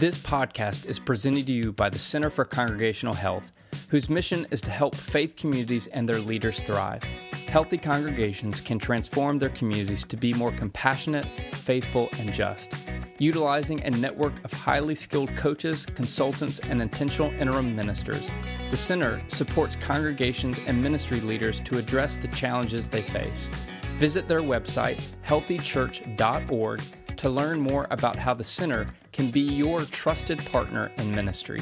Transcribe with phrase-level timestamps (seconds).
[0.00, 3.52] This podcast is presented to you by the Center for Congregational Health,
[3.88, 7.02] whose mission is to help faith communities and their leaders thrive.
[7.48, 12.72] Healthy congregations can transform their communities to be more compassionate, faithful, and just.
[13.18, 18.30] Utilizing a network of highly skilled coaches, consultants, and intentional interim ministers,
[18.70, 23.50] the Center supports congregations and ministry leaders to address the challenges they face.
[23.98, 26.80] Visit their website, healthychurch.org,
[27.20, 31.60] to learn more about how the Center can be your trusted partner in ministry.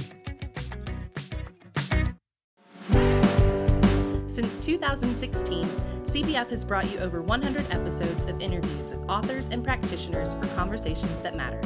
[4.29, 5.65] Since 2016,
[6.05, 11.19] CBF has brought you over 100 episodes of interviews with authors and practitioners for conversations
[11.23, 11.61] that matter.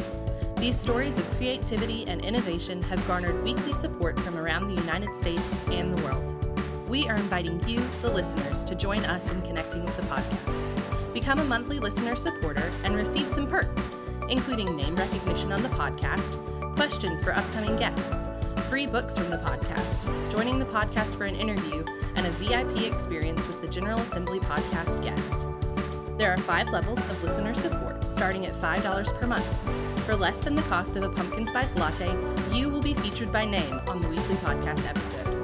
[0.56, 5.60] These stories of creativity and innovation have garnered weekly support from around the United States
[5.66, 6.88] and the world.
[6.88, 10.51] We are inviting you, the listeners, to join us in connecting with the podcast.
[11.22, 13.90] Become a monthly listener supporter and receive some perks,
[14.28, 16.34] including name recognition on the podcast,
[16.74, 18.28] questions for upcoming guests,
[18.68, 21.84] free books from the podcast, joining the podcast for an interview,
[22.16, 25.46] and a VIP experience with the General Assembly podcast guest.
[26.18, 29.46] There are five levels of listener support, starting at $5 per month.
[30.04, 32.12] For less than the cost of a pumpkin spice latte,
[32.50, 35.41] you will be featured by name on the weekly podcast episode.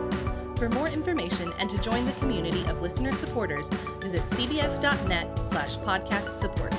[0.58, 3.68] For more information and to join the community of listener supporters,
[4.00, 6.74] visit cbf.net slash podcast support.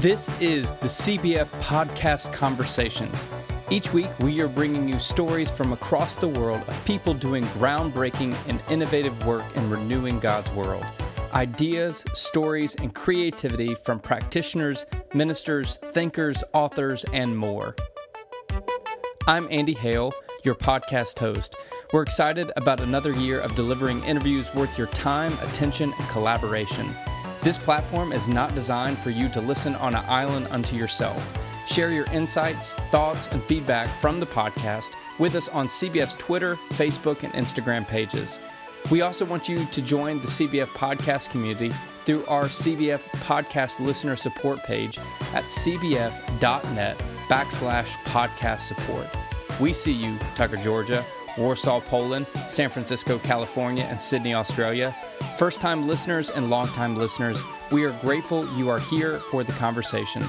[0.00, 3.26] This is the CBF Podcast Conversations.
[3.72, 8.36] Each week, we are bringing you stories from across the world of people doing groundbreaking
[8.46, 10.84] and innovative work in renewing God's world.
[11.32, 14.84] Ideas, stories, and creativity from practitioners,
[15.14, 17.74] ministers, thinkers, authors, and more.
[19.26, 20.12] I'm Andy Hale,
[20.44, 21.56] your podcast host.
[21.94, 26.94] We're excited about another year of delivering interviews worth your time, attention, and collaboration.
[27.40, 31.41] This platform is not designed for you to listen on an island unto yourself.
[31.66, 37.22] Share your insights, thoughts, and feedback from the podcast with us on CBF's Twitter, Facebook,
[37.22, 38.40] and Instagram pages.
[38.90, 41.72] We also want you to join the CBF podcast community
[42.04, 44.98] through our CBF podcast listener support page
[45.34, 49.06] at cbf.net backslash podcast support.
[49.60, 51.04] We see you, Tucker, Georgia,
[51.38, 54.94] Warsaw, Poland, San Francisco, California, and Sydney, Australia.
[55.38, 59.52] First time listeners and long time listeners, we are grateful you are here for the
[59.52, 60.24] conversation.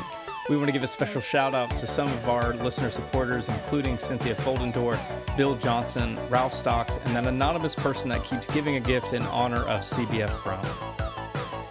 [0.50, 3.98] We want to give a special shout out to some of our listener supporters, including
[3.98, 5.00] Cynthia Foldendor,
[5.38, 9.62] Bill Johnson, Ralph Stocks, and that anonymous person that keeps giving a gift in honor
[9.62, 10.66] of CBF Chrome.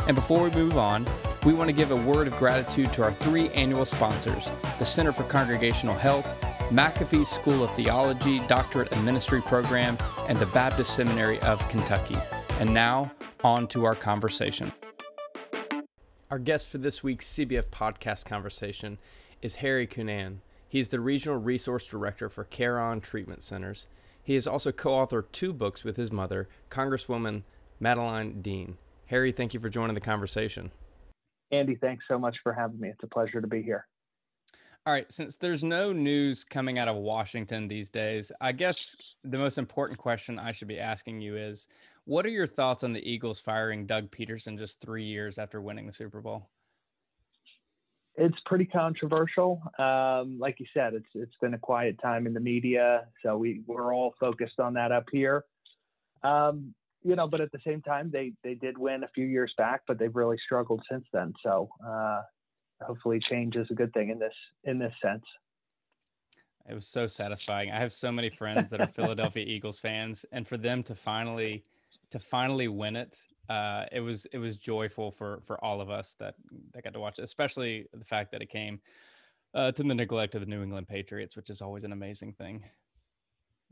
[0.08, 1.06] And before we move on,
[1.44, 5.12] we want to give a word of gratitude to our three annual sponsors the Center
[5.12, 6.26] for Congregational Health,
[6.70, 12.16] McAfee School of Theology Doctorate and Ministry Program, and the Baptist Seminary of Kentucky.
[12.58, 13.12] And now,
[13.44, 14.72] on to our conversation.
[16.32, 18.96] Our guest for this week's CBF podcast conversation
[19.42, 20.38] is Harry Cunnane.
[20.66, 23.86] He's the Regional Resource Director for Caron Treatment Centers.
[24.22, 27.42] He has also co authored two books with his mother, Congresswoman
[27.80, 28.78] Madeleine Dean.
[29.08, 30.70] Harry, thank you for joining the conversation.
[31.50, 32.88] Andy, thanks so much for having me.
[32.88, 33.86] It's a pleasure to be here.
[34.86, 39.36] All right, since there's no news coming out of Washington these days, I guess the
[39.36, 41.68] most important question I should be asking you is
[42.04, 45.86] what are your thoughts on the Eagles firing Doug Pederson just three years after winning
[45.86, 46.48] the Super Bowl?
[48.16, 49.62] It's pretty controversial.
[49.78, 53.62] Um, like you said, it's it's been a quiet time in the media, so we
[53.66, 55.44] we're all focused on that up here.
[56.22, 59.54] Um, you know, but at the same time, they they did win a few years
[59.56, 61.32] back, but they've really struggled since then.
[61.42, 62.20] So uh,
[62.82, 64.34] hopefully, change is a good thing in this
[64.64, 65.24] in this sense.
[66.68, 67.70] It was so satisfying.
[67.70, 71.64] I have so many friends that are Philadelphia Eagles fans, and for them to finally
[72.12, 73.18] to finally win it,
[73.48, 76.34] uh, it was it was joyful for for all of us that
[76.72, 78.80] that got to watch it, especially the fact that it came
[79.54, 82.64] uh, to the neglect of the New England Patriots, which is always an amazing thing.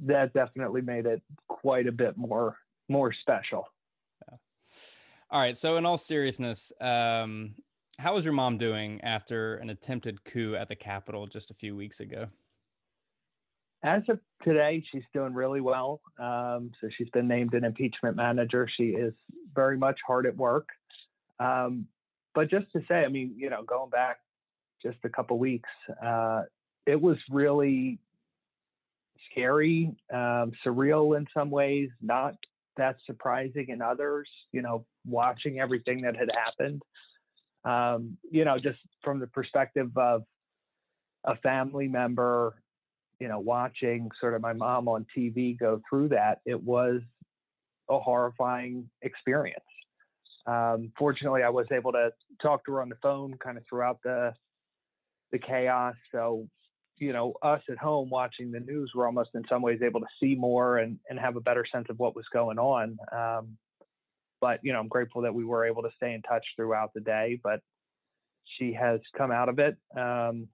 [0.00, 2.56] That definitely made it quite a bit more
[2.88, 3.66] more special.
[4.28, 4.38] Yeah.
[5.30, 5.56] All right.
[5.56, 7.54] So, in all seriousness, um,
[8.04, 12.00] was your mom doing after an attempted coup at the Capitol just a few weeks
[12.00, 12.26] ago?
[13.82, 16.00] As of today, she's doing really well.
[16.18, 18.68] Um, so she's been named an impeachment manager.
[18.76, 19.14] She is
[19.54, 20.68] very much hard at work.
[21.38, 21.86] Um,
[22.34, 24.18] but just to say, I mean, you know, going back
[24.82, 25.68] just a couple weeks,
[26.04, 26.42] uh,
[26.86, 27.98] it was really
[29.30, 32.34] scary, um, surreal in some ways, not
[32.76, 34.28] that surprising in others.
[34.52, 36.82] You know, watching everything that had happened.
[37.64, 40.24] Um, you know, just from the perspective of
[41.24, 42.54] a family member
[43.20, 47.02] you know, watching sort of my mom on TV go through that, it was
[47.88, 49.60] a horrifying experience.
[50.46, 52.12] Um, fortunately, I was able to
[52.42, 54.32] talk to her on the phone kind of throughout the
[55.32, 55.94] the chaos.
[56.10, 56.48] So,
[56.96, 60.06] you know, us at home watching the news were almost in some ways able to
[60.20, 62.98] see more and, and have a better sense of what was going on.
[63.12, 63.56] Um,
[64.40, 67.00] but, you know, I'm grateful that we were able to stay in touch throughout the
[67.00, 67.38] day.
[67.42, 67.60] But
[68.58, 70.48] she has come out of it, um,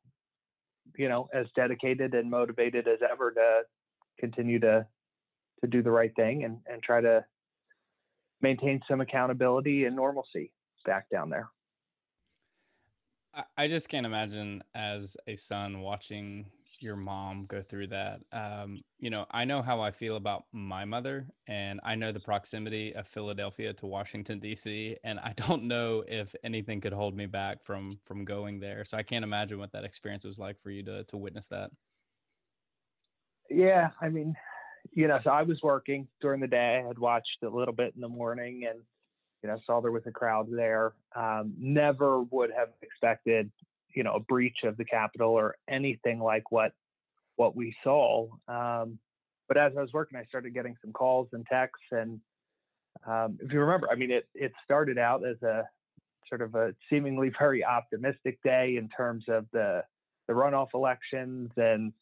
[0.97, 3.63] you know, as dedicated and motivated as ever to
[4.19, 4.87] continue to
[5.63, 7.25] to do the right thing and, and try to
[8.43, 10.53] maintain some accountability and normalcy
[10.85, 11.49] back down there.
[13.57, 16.47] I just can't imagine as a son watching
[16.81, 18.21] your mom go through that.
[18.33, 22.21] Um, you know, I know how I feel about my mother, and I know the
[22.21, 27.27] proximity of Philadelphia to Washington D.C., and I don't know if anything could hold me
[27.27, 28.85] back from from going there.
[28.85, 31.71] So I can't imagine what that experience was like for you to to witness that.
[33.51, 34.35] Yeah, I mean,
[34.93, 36.81] you know, so I was working during the day.
[36.83, 38.81] I had watched a little bit in the morning and,
[39.43, 40.95] you know, saw there was a crowd there.
[41.15, 43.51] Um, never would have expected,
[43.97, 46.73] you know, a breach of the Capitol or anything like what
[47.35, 48.29] what we saw.
[48.47, 48.99] Um,
[49.49, 51.87] but as I was working, I started getting some calls and texts.
[51.91, 52.21] And
[53.07, 55.69] um, if you remember, I mean, it it started out as a
[56.29, 59.83] sort of a seemingly very optimistic day in terms of the
[60.29, 61.93] the runoff elections and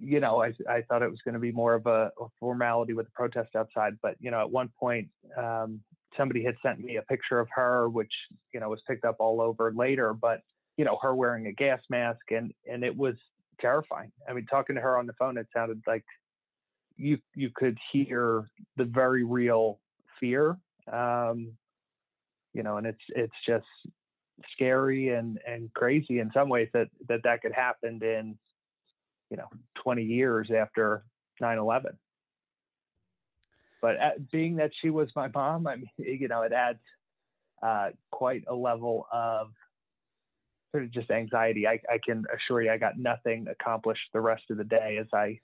[0.00, 2.94] you know, I, I thought it was going to be more of a, a, formality
[2.94, 3.98] with the protest outside.
[4.02, 5.80] But, you know, at one point, um,
[6.16, 8.12] somebody had sent me a picture of her, which,
[8.52, 10.14] you know, was picked up all over later.
[10.14, 10.40] But,
[10.76, 13.14] you know, her wearing a gas mask and, and it was
[13.60, 14.10] terrifying.
[14.28, 16.04] I mean, talking to her on the phone, it sounded like
[16.96, 19.80] you, you could hear the very real
[20.20, 20.58] fear.
[20.92, 21.52] Um,
[22.52, 23.66] you know, and it's, it's just
[24.52, 28.36] scary and, and crazy in some ways that, that that could happen in,
[29.34, 29.48] you know
[29.82, 31.04] 20 years after
[31.42, 31.96] 9/11.
[33.82, 36.78] But at, being that she was my mom, I mean, you know, it adds
[37.62, 39.48] uh, quite a level of
[40.74, 41.68] sort of just anxiety.
[41.68, 45.06] I, I can assure you, I got nothing accomplished the rest of the day as
[45.14, 45.38] I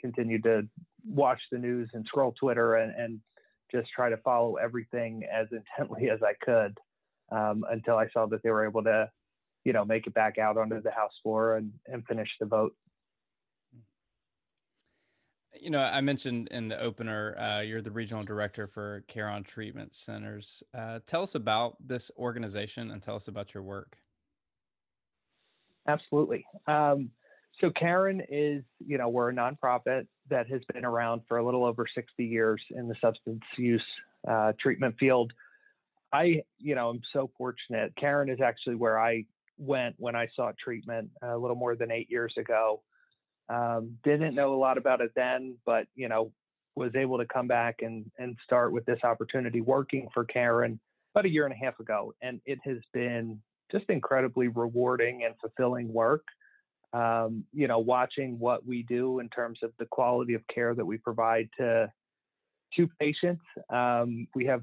[0.00, 0.66] continued to
[1.06, 3.20] watch the news and scroll Twitter and, and
[3.70, 6.78] just try to follow everything as intently as I could
[7.30, 9.10] um, until I saw that they were able to,
[9.64, 12.72] you know, make it back out onto the House floor and, and finish the vote
[15.60, 19.94] you know, I mentioned in the opener, uh, you're the regional director for Caron Treatment
[19.94, 20.62] Centers.
[20.74, 23.96] Uh, tell us about this organization and tell us about your work.
[25.86, 26.44] Absolutely.
[26.66, 27.10] Um,
[27.60, 31.64] so Caron is, you know, we're a nonprofit that has been around for a little
[31.64, 33.84] over 60 years in the substance use
[34.28, 35.32] uh, treatment field.
[36.12, 37.94] I, you know, I'm so fortunate.
[37.96, 39.24] Caron is actually where I
[39.58, 42.82] went when I sought treatment a little more than eight years ago.
[43.48, 46.32] Um, didn't know a lot about it then, but you know,
[46.74, 50.80] was able to come back and and start with this opportunity working for Caron
[51.14, 53.40] about a year and a half ago, and it has been
[53.72, 56.24] just incredibly rewarding and fulfilling work.
[56.92, 60.84] Um, you know, watching what we do in terms of the quality of care that
[60.84, 61.90] we provide to
[62.76, 63.42] to patients.
[63.70, 64.62] Um, we have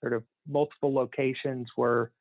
[0.00, 2.12] sort of multiple locations where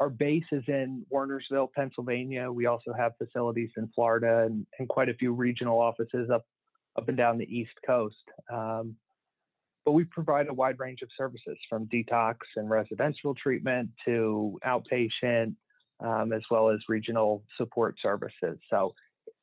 [0.00, 2.50] our base is in Wernersville, Pennsylvania.
[2.50, 6.44] We also have facilities in Florida and, and quite a few regional offices up
[6.96, 8.16] up and down the East Coast.
[8.52, 8.96] Um,
[9.84, 15.54] but we provide a wide range of services from detox and residential treatment to outpatient,
[16.00, 18.58] um, as well as regional support services.
[18.70, 18.94] So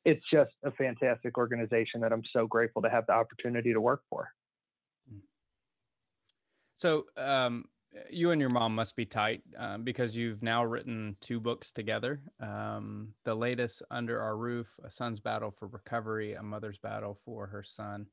[0.04, 4.02] it's just a fantastic organization that I'm so grateful to have the opportunity to work
[4.10, 4.30] for.
[6.78, 7.66] So, um,
[8.10, 12.20] you and your mom must be tight um, because you've now written two books together.
[12.40, 17.46] Um, the latest, Under Our Roof, A Son's Battle for Recovery, A Mother's Battle for
[17.46, 18.06] Her Son.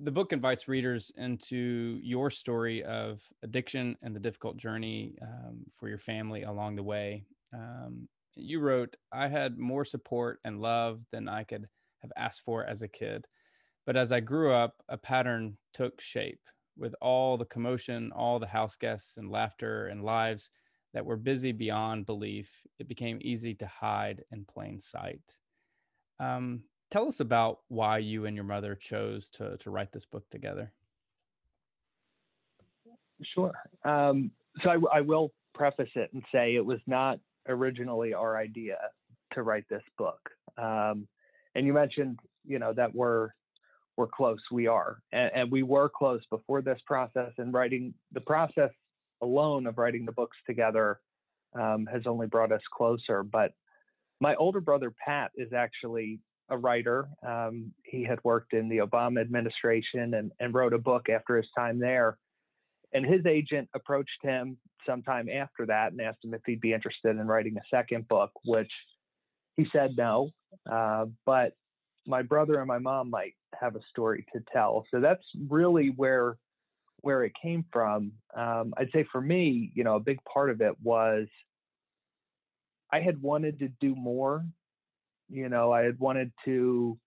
[0.00, 5.88] The book invites readers into your story of addiction and the difficult journey um, for
[5.88, 7.24] your family along the way.
[7.52, 11.66] Um, you wrote, I had more support and love than I could
[12.02, 13.26] have asked for as a kid.
[13.86, 16.40] But as I grew up, a pattern took shape
[16.76, 20.50] with all the commotion, all the house guests and laughter and lives
[20.94, 25.38] that were busy beyond belief, it became easy to hide in plain sight.
[26.20, 30.28] Um, tell us about why you and your mother chose to, to write this book
[30.30, 30.72] together.
[33.34, 33.52] Sure.
[33.84, 34.30] Um,
[34.62, 37.18] so I, I will preface it and say it was not
[37.48, 38.78] originally our idea
[39.32, 40.20] to write this book.
[40.56, 41.06] Um,
[41.54, 43.30] and you mentioned, you know, that we're
[43.96, 44.38] we're close.
[44.52, 47.32] We are, and, and, we were close before this process.
[47.38, 48.70] And writing the process
[49.22, 51.00] alone of writing the books together
[51.60, 53.24] um, has only brought us closer.
[53.24, 53.54] But
[54.20, 57.08] my older brother Pat is actually a writer.
[57.26, 61.46] Um, he had worked in the Obama administration and, and wrote a book after his
[61.56, 62.18] time there.
[62.92, 67.10] And his agent approached him sometime after that and asked him if he'd be interested
[67.10, 68.70] in writing a second book, which
[69.56, 70.30] he said no.
[70.70, 71.52] Uh, but
[72.06, 74.86] my brother and my mom might have a story to tell.
[74.90, 76.36] So that's really where
[77.00, 78.10] where it came from.
[78.36, 81.28] Um, I'd say for me, you know, a big part of it was
[82.92, 84.44] I had wanted to do more.
[85.28, 86.98] You know, I had wanted to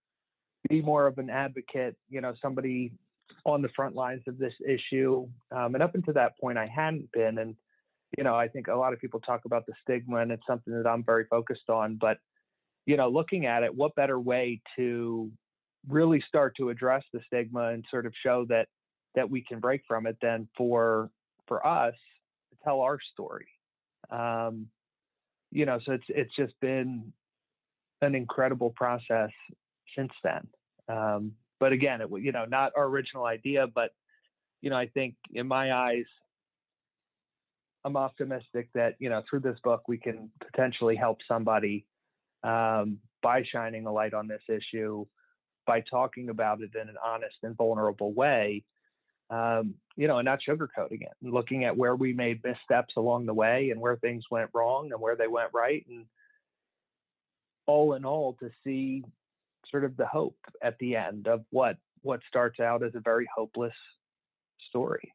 [0.68, 1.96] be more of an advocate.
[2.08, 2.92] You know, somebody
[3.44, 5.28] on the front lines of this issue.
[5.50, 7.38] Um, and up until that point, I hadn't been.
[7.38, 7.56] And
[8.16, 10.74] you know, I think a lot of people talk about the stigma, and it's something
[10.74, 11.96] that I'm very focused on.
[12.00, 12.18] But
[12.86, 15.30] you know, looking at it, what better way to
[15.88, 18.68] really start to address the stigma and sort of show that
[19.14, 21.10] that we can break from it than for
[21.46, 21.94] for us
[22.50, 23.48] to tell our story.
[24.10, 24.68] Um,
[25.50, 27.12] you know, so it's it's just been
[28.02, 29.30] an incredible process
[29.96, 30.46] since then.
[30.88, 33.90] Um, but again, it you know not our original idea, but
[34.60, 36.06] you know I think in my eyes,
[37.84, 41.86] I'm optimistic that you know through this book we can potentially help somebody
[42.42, 45.06] um, by shining a light on this issue,
[45.66, 48.64] by talking about it in an honest and vulnerable way,
[49.30, 53.26] um, you know, and not sugarcoating it, and looking at where we made missteps along
[53.26, 56.06] the way and where things went wrong and where they went right, and
[57.66, 59.04] all in all, to see
[59.70, 63.28] sort of the hope at the end of what what starts out as a very
[63.34, 63.74] hopeless
[64.68, 65.12] story.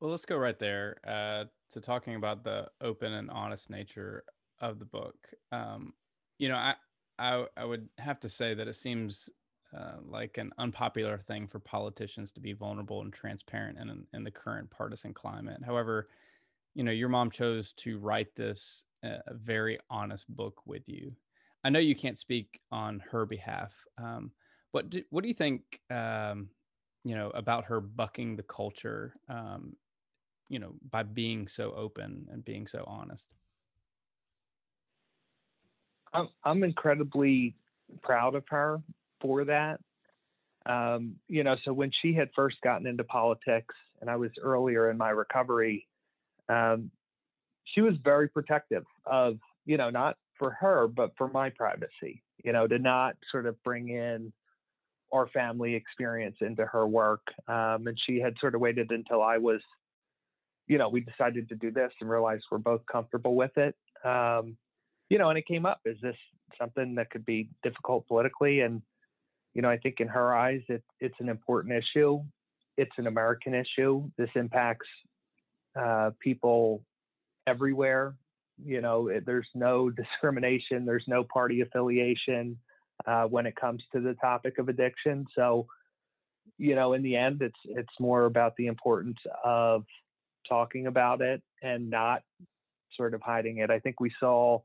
[0.00, 4.24] Well, let's go right there uh, to talking about the open and honest nature
[4.60, 5.16] of the book.
[5.52, 5.94] Um,
[6.38, 6.74] you know, I,
[7.18, 9.30] I, I would have to say that it seems
[9.76, 14.30] uh, like an unpopular thing for politicians to be vulnerable and transparent in, in the
[14.30, 15.60] current partisan climate.
[15.64, 16.08] However,
[16.74, 21.12] you know, your mom chose to write this uh, very honest book with you.
[21.64, 24.32] I know you can't speak on her behalf, um,
[24.72, 26.48] but do, what do you think, um,
[27.04, 29.76] you know, about her bucking the culture, um,
[30.48, 33.28] you know, by being so open and being so honest?
[36.12, 37.56] I'm I'm incredibly
[38.02, 38.82] proud of her
[39.20, 39.80] for that.
[40.66, 44.90] Um, you know, so when she had first gotten into politics, and I was earlier
[44.90, 45.86] in my recovery,
[46.48, 46.90] um,
[47.74, 52.22] she was very protective of you know not for her but for my privacy.
[52.42, 54.32] You know, to not sort of bring in
[55.12, 57.22] our family experience into her work.
[57.48, 59.60] Um, and she had sort of waited until I was,
[60.66, 63.74] you know, we decided to do this and realized we're both comfortable with it.
[64.04, 64.56] Um,
[65.08, 65.80] you know, and it came up.
[65.84, 66.16] Is this
[66.58, 68.60] something that could be difficult politically?
[68.60, 68.82] And
[69.54, 72.20] you know, I think in her eyes, it, it's an important issue.
[72.76, 74.08] It's an American issue.
[74.16, 74.86] This impacts
[75.78, 76.82] uh, people
[77.46, 78.14] everywhere.
[78.62, 80.84] You know, it, there's no discrimination.
[80.84, 82.58] There's no party affiliation
[83.06, 85.26] uh, when it comes to the topic of addiction.
[85.34, 85.66] So,
[86.58, 89.84] you know, in the end, it's it's more about the importance of
[90.48, 92.22] talking about it and not
[92.96, 93.70] sort of hiding it.
[93.70, 94.60] I think we saw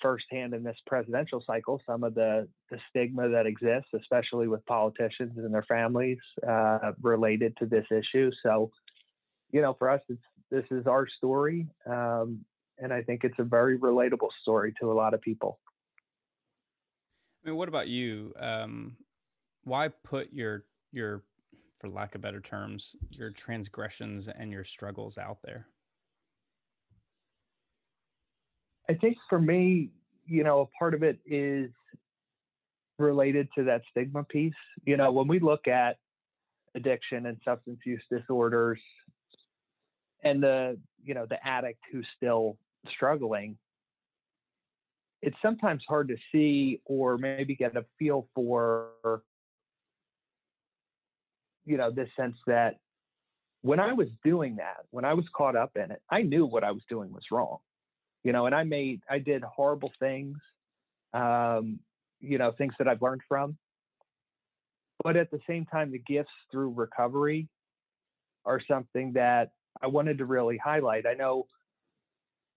[0.00, 5.32] firsthand in this presidential cycle some of the, the stigma that exists, especially with politicians
[5.36, 8.30] and their families uh, related to this issue.
[8.42, 8.70] So,
[9.52, 12.44] you know, for us, it's this is our story, um,
[12.78, 15.58] and I think it's a very relatable story to a lot of people.
[17.42, 18.34] I mean, what about you?
[18.38, 18.96] Um,
[19.64, 21.22] why put your your,
[21.76, 25.66] for lack of better terms, your transgressions and your struggles out there?
[28.88, 29.90] I think for me,
[30.26, 31.70] you know, a part of it is
[32.98, 34.52] related to that stigma piece.
[34.84, 35.96] You know, when we look at
[36.74, 38.80] addiction and substance use disorders
[40.22, 42.56] and the, you know, the addict who's still
[42.94, 43.56] struggling,
[45.22, 49.22] it's sometimes hard to see or maybe get a feel for,
[51.64, 52.78] you know, this sense that
[53.62, 56.64] when I was doing that, when I was caught up in it, I knew what
[56.64, 57.58] I was doing was wrong
[58.22, 60.36] you know, and I made, I did horrible things,
[61.14, 61.80] um,
[62.20, 63.56] you know, things that I've learned from.
[65.02, 67.48] But at the same time, the gifts through recovery
[68.44, 71.06] are something that I wanted to really highlight.
[71.06, 71.46] I know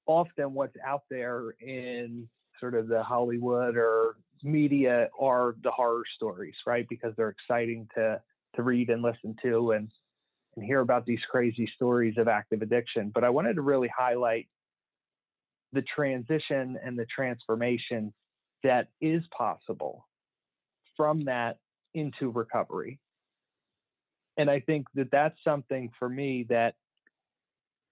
[0.06, 2.28] often what's out there in
[2.60, 6.88] sort of the Hollywood or media are the horror stories, right?
[6.90, 8.22] Because they're exciting to
[8.56, 9.90] to read and listen to and
[10.56, 13.12] and hear about these crazy stories of active addiction.
[13.14, 14.48] But I wanted to really highlight
[15.72, 18.14] the transition and the transformation
[18.64, 20.08] that is possible
[20.96, 21.58] from that
[21.96, 23.00] into recovery.
[24.38, 26.76] And I think that that's something for me that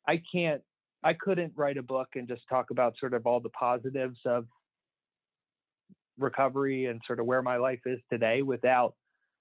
[0.07, 0.61] I can't,
[1.03, 4.45] I couldn't write a book and just talk about sort of all the positives of
[6.17, 8.95] recovery and sort of where my life is today without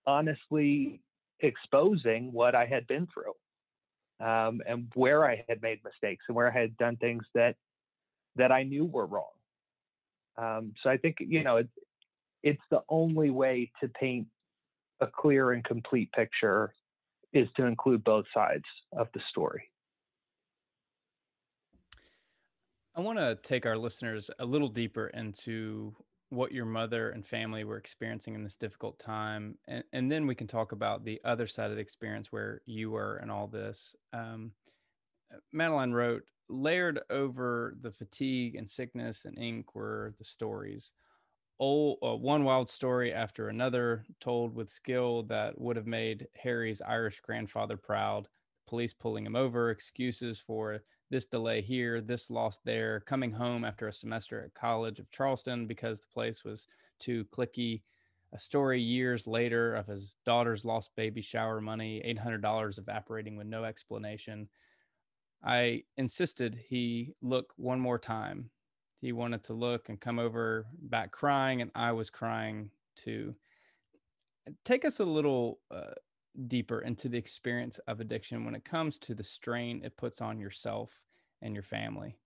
[0.07, 1.01] honestly
[1.41, 3.35] exposing what I had been through
[4.27, 7.57] um, and where I had made mistakes and where I had done things that
[8.37, 9.33] that I knew were wrong.
[10.37, 11.69] Um, so I think you know it,
[12.43, 14.27] it's the only way to paint
[15.01, 16.75] a clear and complete picture
[17.33, 19.70] is to include both sides of the story.
[22.97, 25.95] I want to take our listeners a little deeper into
[26.31, 29.59] what your mother and family were experiencing in this difficult time.
[29.69, 32.91] And, and then we can talk about the other side of the experience where you
[32.91, 33.95] were and all this.
[34.13, 34.53] Um,
[35.53, 40.93] Madeleine wrote, layered over the fatigue and sickness and ink were the stories.
[41.61, 46.81] Old, uh, one wild story after another, told with skill that would have made Harry's
[46.81, 48.29] Irish grandfather proud.
[48.71, 50.79] Police pulling him over, excuses for
[51.11, 55.67] this delay here, this loss there, coming home after a semester at College of Charleston
[55.67, 56.69] because the place was
[57.01, 57.83] too cliquey.
[58.33, 63.65] A story years later of his daughter's lost baby shower money, $800 evaporating with no
[63.65, 64.49] explanation.
[65.43, 68.51] I insisted he look one more time.
[69.01, 73.35] He wanted to look and come over back crying, and I was crying too.
[74.65, 75.95] Take us a little uh,
[76.47, 80.39] deeper into the experience of addiction when it comes to the strain it puts on
[80.39, 81.03] yourself
[81.43, 82.17] and your family?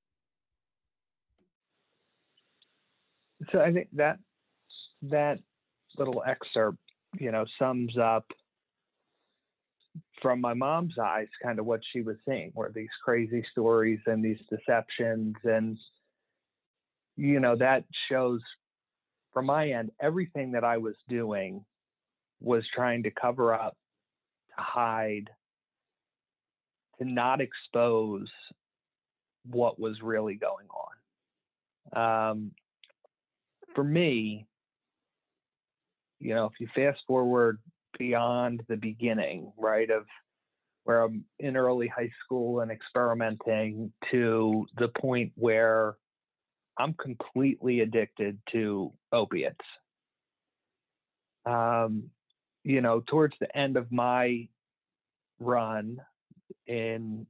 [3.53, 4.19] So I think that
[5.03, 5.39] that
[5.97, 6.79] little excerpt,
[7.19, 8.27] you know, sums up
[10.23, 14.25] from my mom's eyes kind of what she was seeing were these crazy stories and
[14.25, 15.79] these deceptions and
[17.17, 18.41] you know that shows
[19.33, 21.65] from my end everything that I was doing
[22.41, 23.77] was trying to cover up
[24.57, 25.31] hide,
[26.99, 28.29] to not expose
[29.51, 30.67] what was really going
[31.93, 32.31] on.
[32.33, 32.51] Um,
[33.75, 34.47] for me,
[36.21, 37.59] you know, if you fast forward
[37.99, 40.05] beyond the beginning, right, of
[40.85, 45.97] where I'm in early high school and experimenting to the point where
[46.79, 49.65] I'm completely addicted to opiates.
[51.47, 52.11] Um,
[52.65, 54.49] you know, towards the end of my
[55.39, 55.99] run
[56.67, 57.27] in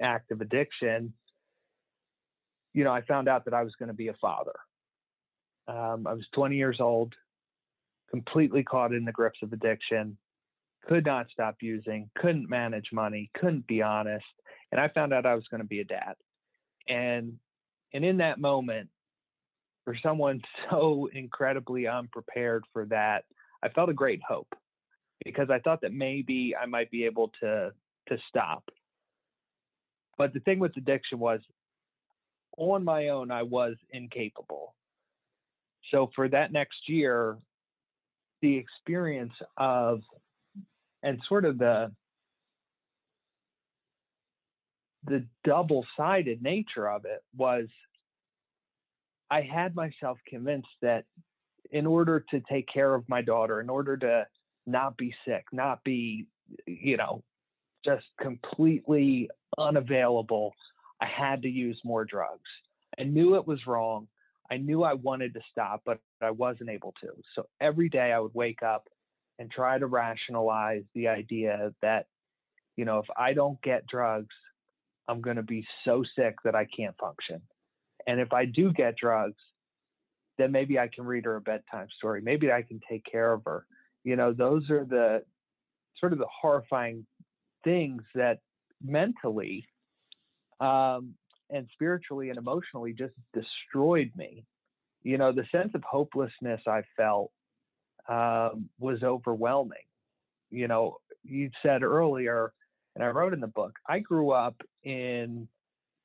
[0.00, 1.12] active addiction,
[2.72, 4.54] you know, I found out that I was going to be a father.
[5.66, 7.14] Um, I was 20 years old,
[8.10, 10.16] completely caught in the grips of addiction,
[10.86, 14.24] could not stop using, couldn't manage money, couldn't be honest,
[14.70, 16.14] and I found out I was going to be a dad.
[16.88, 17.38] And
[17.92, 18.90] and in that moment,
[19.84, 23.24] for someone so incredibly unprepared for that,
[23.64, 24.54] I felt a great hope
[25.24, 27.72] because I thought that maybe I might be able to
[28.08, 28.68] to stop.
[30.18, 31.40] But the thing with addiction was
[32.58, 34.74] on my own I was incapable.
[35.90, 37.38] So for that next year,
[38.42, 40.02] the experience of
[41.02, 41.90] and sort of the
[45.06, 47.66] the double-sided nature of it was
[49.30, 51.04] I had myself convinced that
[51.74, 54.24] in order to take care of my daughter, in order to
[54.64, 56.24] not be sick, not be,
[56.66, 57.22] you know,
[57.84, 60.54] just completely unavailable,
[61.00, 62.48] I had to use more drugs.
[62.98, 64.06] I knew it was wrong.
[64.48, 67.08] I knew I wanted to stop, but I wasn't able to.
[67.34, 68.86] So every day I would wake up
[69.40, 72.06] and try to rationalize the idea that,
[72.76, 74.34] you know, if I don't get drugs,
[75.08, 77.42] I'm going to be so sick that I can't function.
[78.06, 79.42] And if I do get drugs,
[80.38, 82.20] then maybe I can read her a bedtime story.
[82.22, 83.66] Maybe I can take care of her.
[84.02, 85.22] You know, those are the
[85.98, 87.06] sort of the horrifying
[87.62, 88.40] things that
[88.82, 89.66] mentally
[90.60, 91.14] um,
[91.50, 94.44] and spiritually and emotionally just destroyed me.
[95.02, 97.30] You know, the sense of hopelessness I felt
[98.08, 99.78] um, was overwhelming.
[100.50, 102.52] You know, you said earlier,
[102.94, 105.48] and I wrote in the book, I grew up in,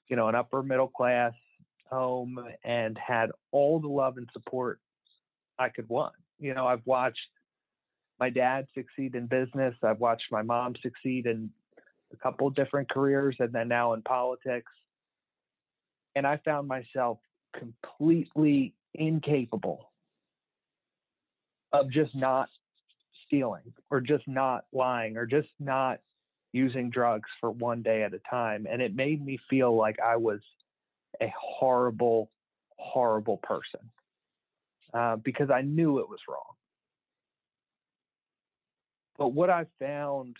[0.08, 1.34] you know, an upper middle class
[1.89, 4.80] home and had all the love and support
[5.58, 6.13] I could want.
[6.39, 7.19] You know, I've watched
[8.19, 9.75] my dad succeed in business.
[9.84, 11.49] I've watched my mom succeed in
[12.12, 14.71] a couple different careers and then now in politics.
[16.15, 17.19] And I found myself
[17.58, 19.91] completely incapable
[21.71, 22.49] of just not
[23.25, 25.99] stealing or just not lying or just not
[26.52, 28.65] using drugs for one day at a time.
[28.69, 30.39] And it made me feel like I was
[31.22, 32.30] a horrible,
[32.78, 33.80] horrible person
[34.93, 36.56] uh, because I knew it was wrong.
[39.17, 40.38] But what I found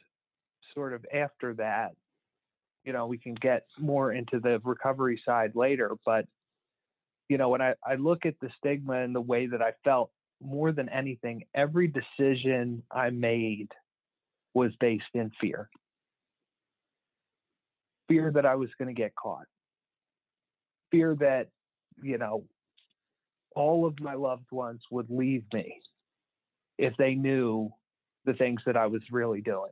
[0.73, 1.95] sort of after that,
[2.86, 6.25] you know, we can get more into the recovery side later, but
[7.27, 10.12] you know, when I, I look at the stigma and the way that I felt
[10.41, 13.69] more than anything, every decision I made
[14.53, 15.69] was based in fear.
[18.08, 19.45] Fear that I was going to get caught.
[20.91, 21.47] Fear that,
[22.02, 22.45] you know,
[23.56, 25.82] all of my loved ones would leave me
[26.78, 27.71] if they knew
[28.25, 29.71] the things that I was really doing.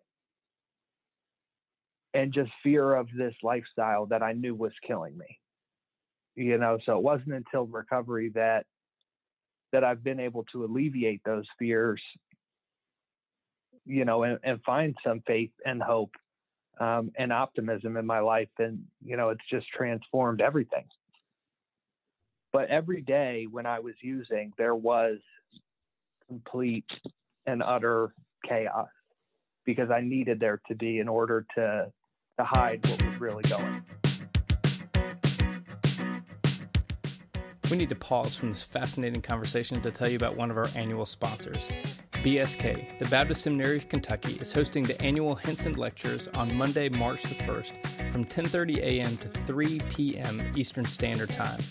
[2.13, 5.39] And just fear of this lifestyle that I knew was killing me.
[6.36, 8.65] You know, so it wasn't until recovery that
[9.71, 12.01] that I've been able to alleviate those fears,
[13.86, 16.12] you know, and, and find some faith and hope
[16.80, 18.49] um, and optimism in my life.
[18.60, 20.86] And, you know, it's just transformed everything.
[22.53, 25.17] But every day when I was using, there was
[26.27, 26.86] complete
[27.45, 28.13] and utter
[28.47, 28.89] chaos
[29.65, 31.91] because I needed there to be in order to
[32.39, 33.83] to hide what was really going.
[37.71, 40.69] We need to pause from this fascinating conversation to tell you about one of our
[40.75, 41.67] annual sponsors.
[42.27, 47.23] BSK, the Baptist Seminary of Kentucky, is hosting the annual Hinson Lectures on Monday, March
[47.23, 47.71] the 1st
[48.11, 49.15] from 10:30 a.m.
[49.15, 50.41] to 3 p.m.
[50.53, 51.61] Eastern Standard Time.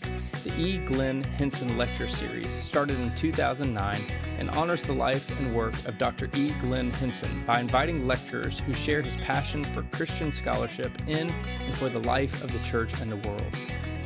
[0.45, 0.79] The E.
[0.79, 4.01] Glenn Hinson Lecture Series started in 2009
[4.39, 6.31] and honors the life and work of Dr.
[6.35, 6.53] E.
[6.63, 11.91] Glenn Hinson by inviting lecturers who share his passion for Christian scholarship in and for
[11.91, 13.53] the life of the church and the world.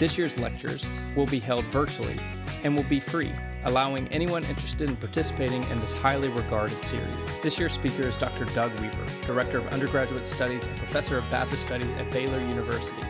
[0.00, 0.84] This year's lectures
[1.14, 2.18] will be held virtually
[2.64, 3.30] and will be free,
[3.64, 7.14] allowing anyone interested in participating in this highly regarded series.
[7.42, 8.44] This year's speaker is Dr.
[8.46, 13.02] Doug Weaver, Director of Undergraduate Studies and Professor of Baptist Studies at Baylor University.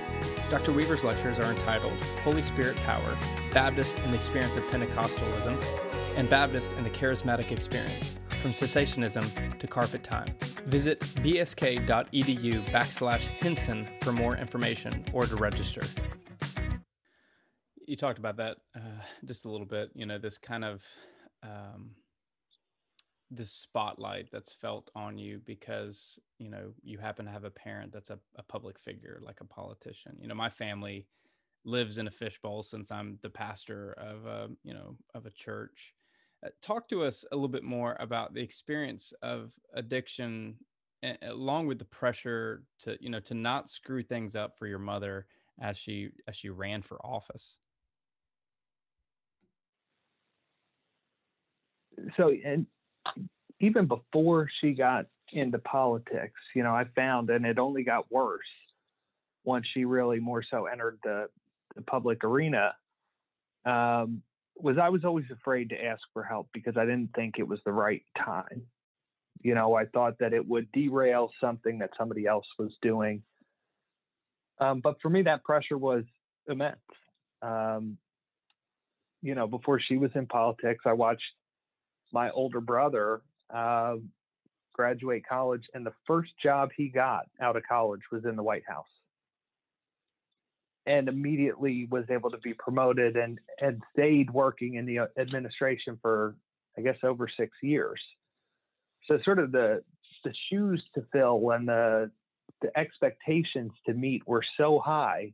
[0.51, 0.73] Dr.
[0.73, 3.17] Weaver's lectures are entitled Holy Spirit Power,
[3.53, 5.63] Baptist and the Experience of Pentecostalism,
[6.17, 10.27] and Baptist and the Charismatic Experience, from cessationism to carpet time.
[10.67, 15.83] Visit bsk.edu backslash Hinson for more information or to register
[17.91, 19.91] you talked about that uh, just a little bit.
[19.95, 20.85] You know, this kind of
[21.43, 21.91] um,
[23.33, 27.93] this spotlight that's felt on you because you know you happen to have a parent
[27.93, 30.17] that's a, a public figure, like a politician.
[30.21, 31.09] You know, my family
[31.65, 35.93] lives in a fishbowl since I'm the pastor of a you know of a church.
[36.47, 40.55] Uh, talk to us a little bit more about the experience of addiction,
[41.23, 45.27] along with the pressure to you know to not screw things up for your mother
[45.61, 47.59] as she as she ran for office.
[52.17, 52.67] So and
[53.61, 58.41] even before she got into politics, you know, I found and it only got worse
[59.45, 61.29] once she really more so entered the,
[61.77, 62.75] the public arena.
[63.65, 64.23] Um,
[64.57, 67.61] was I was always afraid to ask for help because I didn't think it was
[67.65, 68.63] the right time.
[69.43, 73.23] You know, I thought that it would derail something that somebody else was doing.
[74.59, 76.05] Um, but for me, that pressure was
[76.47, 76.77] immense.
[77.41, 77.97] Um,
[79.23, 81.23] you know, before she was in politics, I watched
[82.13, 83.97] my older brother uh,
[84.73, 88.65] graduate college, and the first job he got out of college was in the White
[88.67, 88.87] House,
[90.87, 95.99] and immediately was able to be promoted and and stayed working in the uh, administration
[96.01, 96.37] for
[96.79, 98.01] I guess over six years.
[99.07, 99.83] So sort of the
[100.25, 102.11] the shoes to fill and the
[102.63, 105.33] the expectations to meet were so high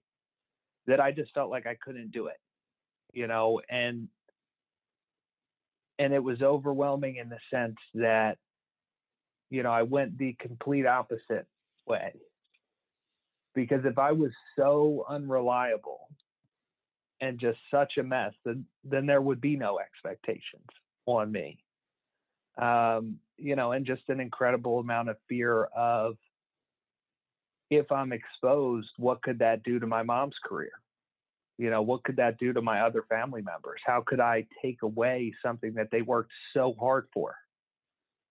[0.87, 2.37] that I just felt like I couldn't do it,
[3.13, 4.09] you know, and
[5.99, 8.39] and it was overwhelming in the sense that
[9.51, 11.47] you know i went the complete opposite
[11.87, 12.13] way.
[13.55, 16.09] Because if i was so unreliable
[17.21, 20.67] and just such a mess then then there would be no expectations
[21.07, 21.59] on me.
[22.59, 26.17] Um, you know and just an incredible amount of fear of
[27.71, 30.73] if i'm exposed what could that do to my mom's career
[31.59, 33.81] you know what could that do to my other family members?
[33.85, 37.35] How could i take away something that they worked so hard for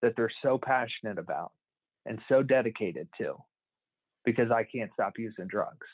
[0.02, 1.52] that they're so passionate about
[2.04, 3.34] and so dedicated to
[4.24, 5.86] because i can't stop using drugs?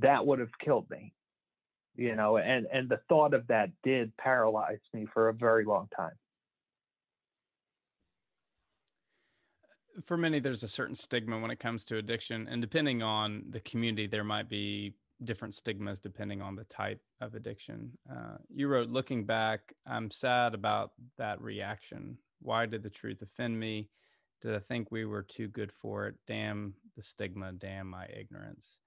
[0.00, 1.14] That would have killed me
[1.96, 5.88] you know and and the thought of that did paralyze me for a very long
[5.96, 6.12] time.
[10.04, 13.60] For many there's a certain stigma when it comes to addiction and depending on the
[13.60, 14.94] community there might be
[15.24, 17.90] different stigmas depending on the type of addiction.
[18.10, 22.18] Uh, you wrote, looking back, I'm sad about that reaction.
[22.40, 23.88] Why did the truth offend me?
[24.40, 26.16] Did I think we were too good for it?
[26.26, 28.80] Damn the stigma, damn my ignorance.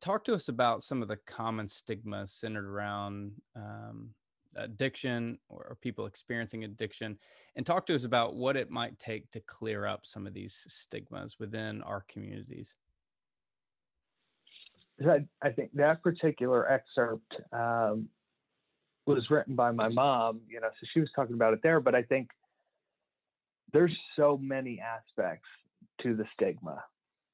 [0.00, 4.10] Talk to us about some of the common stigmas centered around um,
[4.56, 7.18] addiction or, or people experiencing addiction,
[7.56, 10.64] and talk to us about what it might take to clear up some of these
[10.68, 12.74] stigmas within our communities.
[15.06, 18.08] I, I think that particular excerpt um,
[19.06, 21.80] was written by my mom, you know, so she was talking about it there.
[21.80, 22.28] But I think
[23.72, 25.48] there's so many aspects
[26.02, 26.84] to the stigma.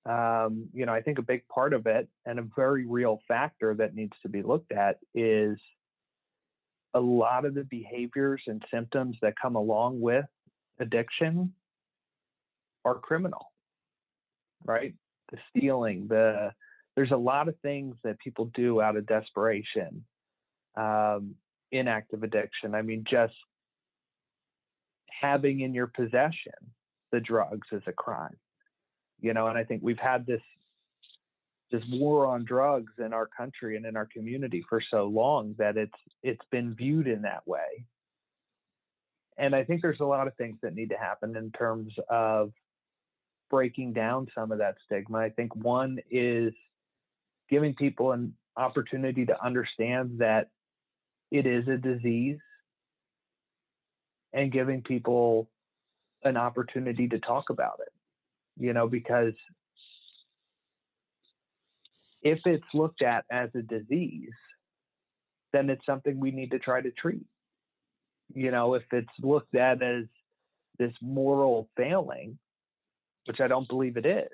[0.06, 3.74] Um, you know, I think a big part of it and a very real factor
[3.74, 5.58] that needs to be looked at is
[6.94, 10.24] a lot of the behaviors and symptoms that come along with
[10.80, 11.52] addiction
[12.84, 13.52] are criminal,
[14.64, 14.94] right?
[15.30, 16.52] The stealing, the
[16.98, 20.04] there's a lot of things that people do out of desperation
[20.76, 21.36] um,
[21.70, 22.74] in active addiction.
[22.74, 23.36] I mean, just
[25.08, 26.58] having in your possession
[27.12, 28.36] the drugs is a crime,
[29.20, 29.46] you know.
[29.46, 30.40] And I think we've had this
[31.70, 35.76] this war on drugs in our country and in our community for so long that
[35.76, 37.84] it's it's been viewed in that way.
[39.36, 42.50] And I think there's a lot of things that need to happen in terms of
[43.50, 45.18] breaking down some of that stigma.
[45.18, 46.52] I think one is
[47.50, 50.48] giving people an opportunity to understand that
[51.30, 52.38] it is a disease
[54.32, 55.48] and giving people
[56.24, 57.92] an opportunity to talk about it
[58.58, 59.34] you know because
[62.22, 64.32] if it's looked at as a disease
[65.52, 67.24] then it's something we need to try to treat.
[68.34, 70.04] You know if it's looked at as
[70.78, 72.38] this moral failing
[73.24, 74.28] which i don't believe it is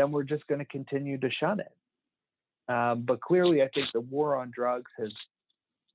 [0.00, 4.00] then we're just going to continue to shun it um, but clearly i think the
[4.00, 5.12] war on drugs has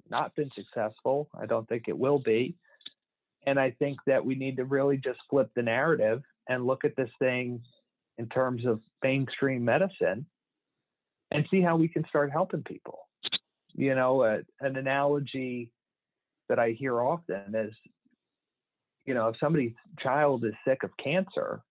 [0.09, 1.29] not been successful.
[1.39, 2.55] I don't think it will be.
[3.45, 6.95] And I think that we need to really just flip the narrative and look at
[6.95, 7.61] this thing
[8.17, 10.25] in terms of mainstream medicine
[11.31, 13.07] and see how we can start helping people.
[13.73, 15.69] You know, uh, an analogy
[16.49, 17.73] that I hear often is,
[19.05, 21.61] you know, if somebody's child is sick of cancer,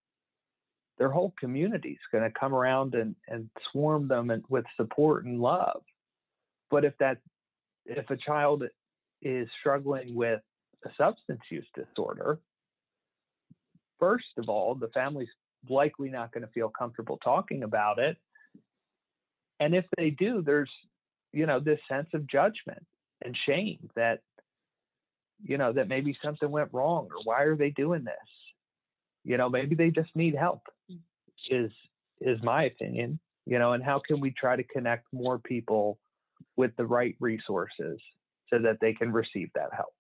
[0.99, 5.25] their whole community is going to come around and, and swarm them and, with support
[5.25, 5.83] and love.
[6.71, 7.19] But if that
[7.87, 8.65] if a child
[9.23, 10.41] is struggling with
[10.85, 12.39] a substance use disorder,
[13.99, 15.29] first of all, the family's
[15.69, 18.17] likely not going to feel comfortable talking about it.
[19.61, 20.71] And if they do, there's,
[21.33, 22.85] you know, this sense of judgment
[23.25, 24.21] and shame that,
[25.43, 28.44] you know, that maybe something went wrong or why are they doing this?
[29.25, 30.63] You know, maybe they just need help
[31.51, 31.71] is
[32.21, 35.99] is my opinion, you know, and how can we try to connect more people
[36.57, 38.01] with the right resources
[38.51, 39.95] so that they can receive that help.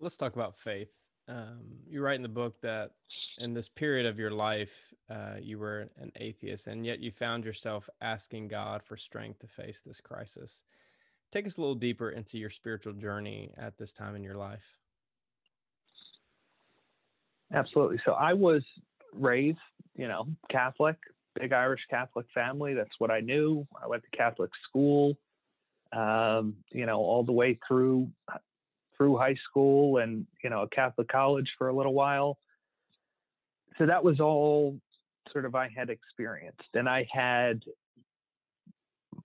[0.00, 0.92] Let's talk about faith.
[1.28, 2.90] Um, you write in the book that
[3.38, 7.44] in this period of your life, uh, you were an atheist, and yet you found
[7.44, 10.62] yourself asking God for strength to face this crisis.
[11.32, 14.83] Take us a little deeper into your spiritual journey at this time in your life.
[17.54, 18.00] Absolutely.
[18.04, 18.62] So I was
[19.12, 19.58] raised,
[19.96, 20.96] you know, Catholic,
[21.38, 22.74] big Irish Catholic family.
[22.74, 23.66] That's what I knew.
[23.82, 25.16] I went to Catholic school,
[25.92, 28.08] um, you know, all the way through
[28.96, 32.38] through high school, and you know, a Catholic college for a little while.
[33.78, 34.78] So that was all
[35.32, 37.62] sort of I had experienced, and I had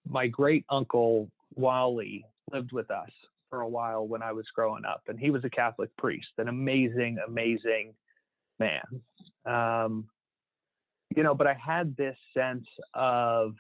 [0.08, 3.10] my great uncle Wally lived with us
[3.50, 6.48] for a while when I was growing up, and he was a Catholic priest, an
[6.48, 7.94] amazing, amazing
[8.60, 9.02] man.
[9.46, 10.06] Um,
[11.16, 13.56] you know, but I had this sense of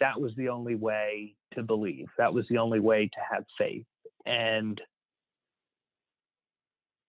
[0.00, 2.06] that was the only way to believe.
[2.18, 3.86] That was the only way to have faith.
[4.24, 4.80] And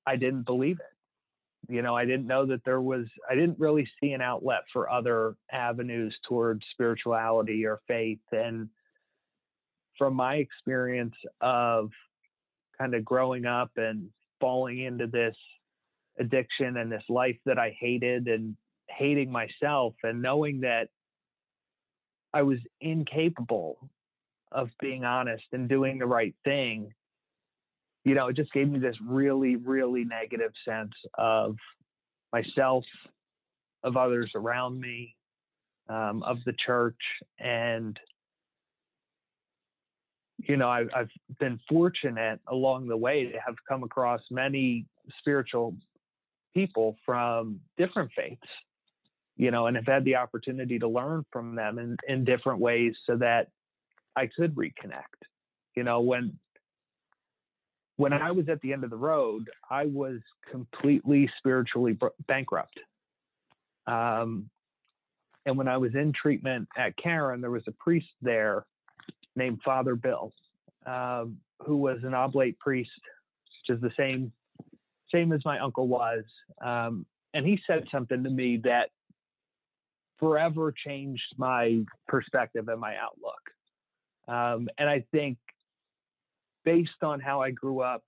[0.05, 1.73] I didn't believe it.
[1.73, 4.89] You know, I didn't know that there was, I didn't really see an outlet for
[4.89, 8.21] other avenues towards spirituality or faith.
[8.31, 8.69] And
[9.97, 11.89] from my experience of
[12.77, 15.35] kind of growing up and falling into this
[16.19, 18.55] addiction and this life that I hated and
[18.89, 20.89] hating myself and knowing that
[22.33, 23.89] I was incapable
[24.51, 26.93] of being honest and doing the right thing,
[28.03, 31.55] you know, it just gave me this really, really negative sense of
[32.31, 32.85] myself,
[33.83, 35.15] of others around me,
[35.89, 36.99] um, of the church.
[37.39, 37.99] And,
[40.37, 44.85] you know, I, I've been fortunate along the way to have come across many
[45.19, 45.75] spiritual
[46.57, 48.47] people from different faiths
[49.37, 52.93] you know, and have had the opportunity to learn from them in, in different ways
[53.05, 53.49] so that
[54.15, 55.21] I could reconnect.
[55.75, 56.37] You know, when
[57.97, 60.19] when I was at the end of the road, I was
[60.51, 62.79] completely spiritually bankrupt.
[63.87, 64.49] Um,
[65.45, 68.65] and when I was in treatment at Caron, there was a priest there
[69.35, 70.31] named Father Bill,
[70.85, 72.91] um, who was an oblate priest,
[73.67, 74.31] which is the same
[75.13, 76.23] same as my uncle was.
[76.63, 78.89] Um, and he said something to me that
[80.19, 83.41] forever changed my perspective and my outlook.
[84.27, 85.37] Um, and I think
[86.65, 88.03] based on how I grew up,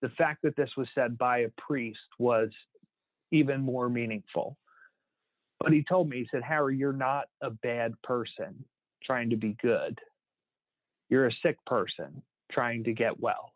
[0.00, 2.50] the fact that this was said by a priest was
[3.30, 4.56] even more meaningful.
[5.60, 8.64] But he told me, he said, Harry, you're not a bad person
[9.04, 9.98] trying to be good.
[11.08, 13.52] You're a sick person trying to get well.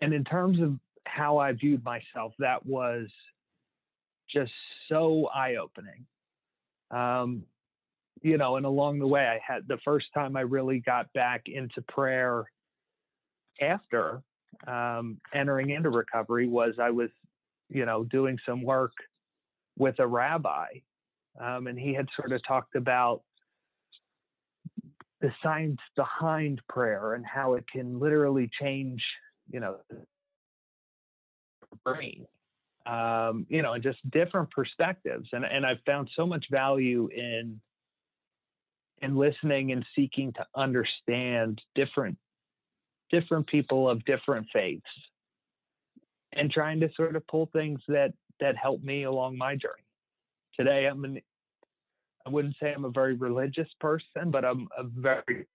[0.00, 3.08] And in terms of how I viewed myself, that was
[4.32, 4.52] just
[4.88, 6.06] so eye opening.
[6.90, 7.44] Um,
[8.22, 11.42] you know, and along the way, I had the first time I really got back
[11.46, 12.44] into prayer
[13.60, 14.22] after
[14.66, 17.10] um, entering into recovery was I was,
[17.68, 18.92] you know, doing some work
[19.78, 20.66] with a rabbi,
[21.40, 23.22] um, and he had sort of talked about
[25.20, 29.02] the science behind prayer and how it can literally change,
[29.50, 29.76] you know,
[31.84, 32.26] brain,
[32.86, 35.28] um, you know, and just different perspectives.
[35.32, 37.60] And and I've found so much value in
[39.02, 42.16] in listening and seeking to understand different
[43.10, 44.82] different people of different faiths
[46.32, 49.84] and trying to sort of pull things that that help me along my journey.
[50.58, 51.20] Today I'm an
[52.26, 55.46] I wouldn't say I'm a very religious person, but I'm a very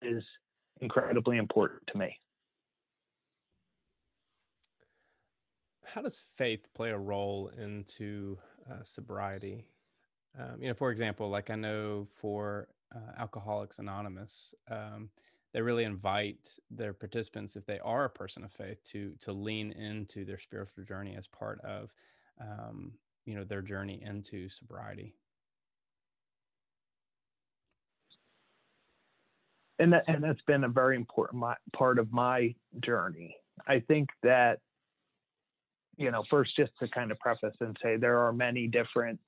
[0.00, 0.22] is
[0.80, 2.16] incredibly important to me.
[5.92, 8.38] How does faith play a role into
[8.70, 9.66] uh, sobriety?
[10.38, 15.08] Um, you know, for example, like I know for uh, Alcoholics Anonymous, um,
[15.54, 19.72] they really invite their participants, if they are a person of faith, to to lean
[19.72, 21.90] into their spiritual journey as part of,
[22.40, 22.92] um,
[23.24, 25.14] you know, their journey into sobriety.
[29.78, 33.36] And that, and that's been a very important my, part of my journey.
[33.66, 34.58] I think that,
[35.98, 39.18] you know, first just to kind of preface and say there are many different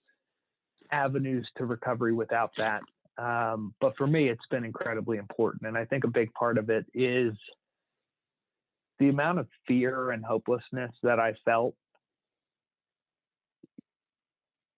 [0.93, 2.81] avenues to recovery without that.
[3.19, 5.67] Um, but for me, it's been incredibly important.
[5.67, 7.35] And I think a big part of it is
[8.99, 11.75] the amount of fear and hopelessness that I felt.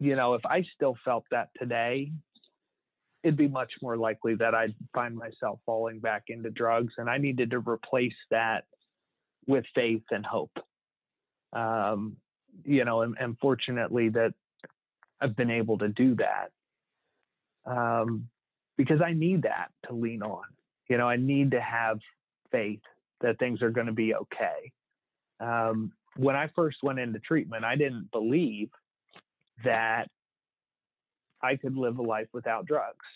[0.00, 2.11] You know, if I still felt that today,
[3.22, 6.94] it'd be much more likely that I'd find myself falling back into drugs.
[6.96, 8.64] And I needed to replace that
[9.46, 10.59] with faith and hope.
[11.53, 12.17] Um,
[12.65, 14.35] you know, and, and fortunately that
[15.21, 16.51] I've been able to do that
[17.65, 18.29] um,
[18.77, 20.45] because I need that to lean on.
[20.88, 22.01] You know, I need to have
[22.51, 22.81] faith
[23.21, 24.73] that things are going to be okay.
[25.41, 28.71] Um, when I first went into treatment, I didn't believe
[29.65, 30.09] that
[31.41, 33.07] I could live a life without drugs.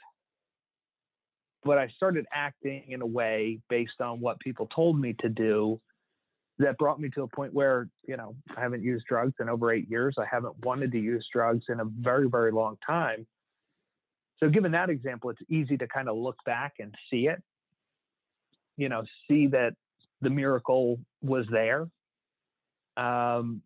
[1.64, 5.80] But I started acting in a way based on what people told me to do
[6.58, 9.72] that brought me to a point where you know I haven't used drugs in over
[9.72, 10.16] eight years.
[10.18, 13.26] I haven't wanted to use drugs in a very very long time.
[14.38, 17.42] So given that example, it's easy to kind of look back and see it.
[18.76, 19.74] You know, see that
[20.20, 21.88] the miracle was there.
[22.96, 23.62] Um,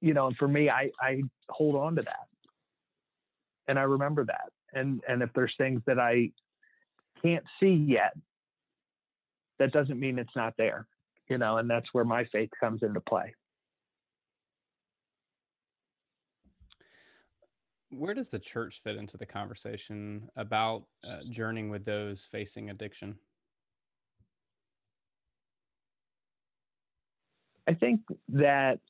[0.00, 2.26] you know, and for me, I I hold on to that,
[3.68, 4.50] and I remember that.
[4.72, 6.30] And and if there's things that I
[7.22, 8.14] can't see yet,
[9.60, 10.86] that doesn't mean it's not there
[11.28, 13.34] you know, and that's where my faith comes into play.
[17.90, 23.16] Where does the church fit into the conversation about uh, journeying with those facing addiction?
[27.66, 28.80] I think that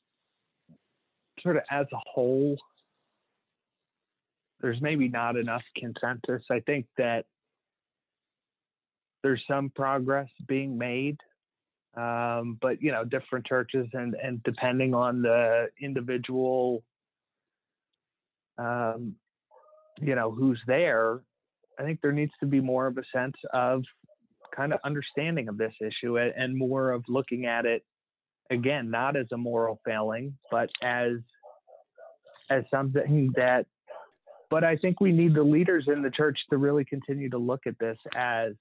[1.39, 2.57] sort of as a whole,
[4.59, 6.43] there's maybe not enough consensus.
[6.49, 7.25] I think that
[9.23, 11.17] there's some progress being made
[11.97, 16.83] um, but you know different churches and and depending on the individual
[18.57, 19.15] um,
[19.99, 21.21] you know who's there
[21.79, 23.83] i think there needs to be more of a sense of
[24.55, 27.83] kind of understanding of this issue and more of looking at it
[28.51, 31.13] again not as a moral failing but as
[32.49, 33.65] as something that
[34.49, 37.61] but i think we need the leaders in the church to really continue to look
[37.65, 38.53] at this as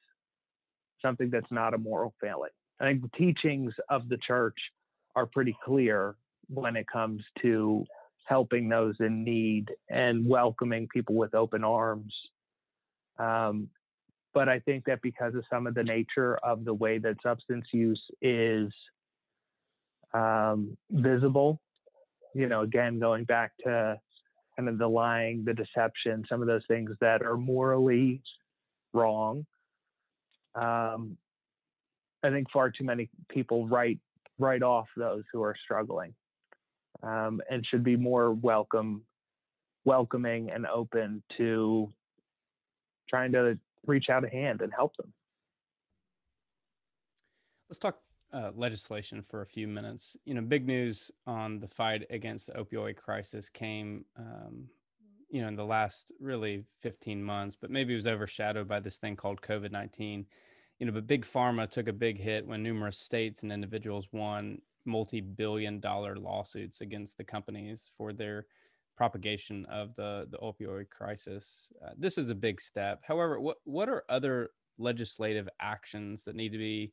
[1.03, 2.51] something that's not a moral failing
[2.81, 4.57] I think the teachings of the church
[5.15, 6.17] are pretty clear
[6.49, 7.85] when it comes to
[8.25, 12.13] helping those in need and welcoming people with open arms.
[13.19, 13.69] Um,
[14.33, 17.67] but I think that because of some of the nature of the way that substance
[17.73, 18.73] use is
[20.13, 21.61] um, visible,
[22.35, 24.01] you know, again, going back to
[24.57, 28.21] kind of the lying, the deception, some of those things that are morally
[28.93, 29.47] wrong.
[30.55, 31.17] Um,
[32.25, 33.99] I think far too many people write
[34.39, 36.15] write off those who are struggling,
[37.03, 39.03] um, and should be more welcome,
[39.85, 41.93] welcoming and open to
[43.09, 45.13] trying to reach out a hand and help them.
[47.69, 47.99] Let's talk
[48.33, 50.17] uh, legislation for a few minutes.
[50.25, 54.67] You know, big news on the fight against the opioid crisis came, um,
[55.29, 58.97] you know, in the last really 15 months, but maybe it was overshadowed by this
[58.97, 60.27] thing called COVID 19.
[60.79, 64.61] You know, but big pharma took a big hit when numerous states and individuals won
[64.85, 68.47] multi billion dollar lawsuits against the companies for their
[68.97, 71.73] propagation of the, the opioid crisis.
[71.85, 73.01] Uh, this is a big step.
[73.07, 76.93] However, what, what are other legislative actions that need to be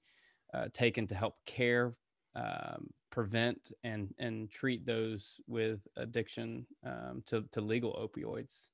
[0.54, 1.96] uh, taken to help care,
[2.36, 8.68] um, prevent, and and treat those with addiction um, to to legal opioids.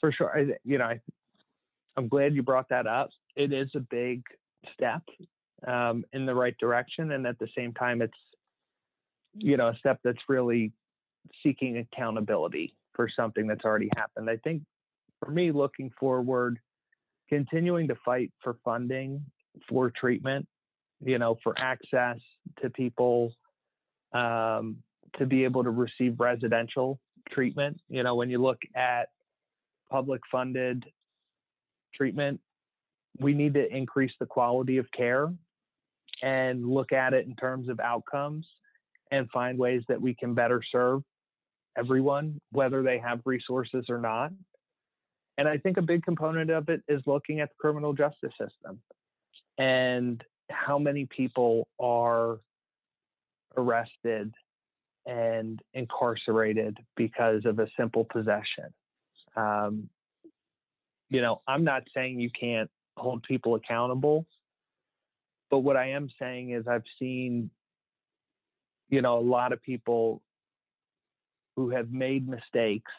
[0.00, 1.00] For sure, I, you know, I,
[1.98, 3.10] I'm glad you brought that up.
[3.34, 4.22] It is a big
[4.72, 5.02] step
[5.66, 8.12] um, in the right direction, and at the same time, it's
[9.34, 10.72] you know a step that's really
[11.42, 14.30] seeking accountability for something that's already happened.
[14.30, 14.62] I think
[15.18, 16.60] for me, looking forward,
[17.28, 19.24] continuing to fight for funding
[19.68, 20.46] for treatment,
[21.04, 22.18] you know, for access
[22.62, 23.32] to people
[24.12, 24.76] um,
[25.18, 27.00] to be able to receive residential
[27.32, 27.80] treatment.
[27.88, 29.08] You know, when you look at
[29.90, 30.84] public funded
[31.94, 32.40] treatment,
[33.20, 35.32] we need to increase the quality of care
[36.22, 38.46] and look at it in terms of outcomes
[39.10, 41.02] and find ways that we can better serve
[41.76, 44.32] everyone, whether they have resources or not.
[45.36, 48.80] And I think a big component of it is looking at the criminal justice system
[49.56, 52.38] and how many people are
[53.56, 54.34] arrested
[55.06, 58.74] and incarcerated because of a simple possession.
[59.36, 59.88] Um,
[61.10, 64.26] you know, I'm not saying you can't hold people accountable,
[65.50, 67.50] but what I am saying is I've seen,
[68.88, 70.22] you know, a lot of people
[71.56, 72.92] who have made mistakes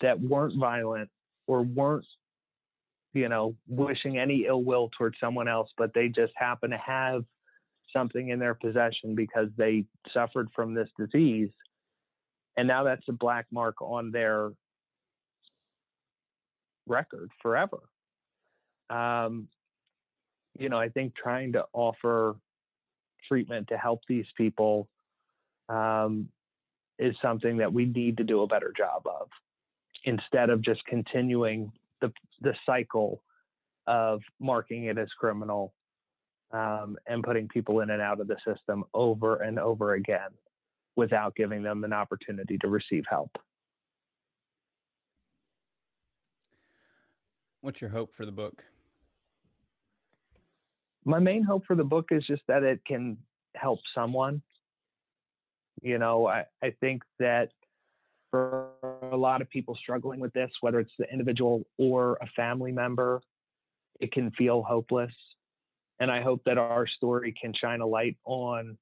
[0.00, 1.10] that weren't violent
[1.46, 2.06] or weren't
[3.14, 7.24] you know wishing any ill will towards someone else but they just happen to have
[7.92, 11.50] something in their possession because they suffered from this disease.
[12.56, 14.50] And now that's a black mark on their
[16.88, 17.80] record forever
[18.90, 19.48] um,
[20.58, 22.36] you know i think trying to offer
[23.26, 24.88] treatment to help these people
[25.68, 26.28] um,
[26.98, 29.28] is something that we need to do a better job of
[30.04, 31.70] instead of just continuing
[32.00, 33.22] the, the cycle
[33.86, 35.74] of marking it as criminal
[36.52, 40.30] um, and putting people in and out of the system over and over again
[40.96, 43.30] without giving them an opportunity to receive help.
[47.60, 48.62] What's your hope for the book?
[51.04, 53.18] My main hope for the book is just that it can
[53.54, 54.42] help someone
[55.82, 57.50] you know, I, I think that
[58.30, 58.68] for
[59.10, 63.20] a lot of people struggling with this, whether it's the individual or a family member,
[64.00, 65.12] it can feel hopeless.
[66.00, 68.76] And I hope that our story can shine a light on